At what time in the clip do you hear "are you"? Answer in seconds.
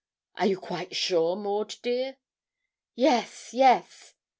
0.37-0.57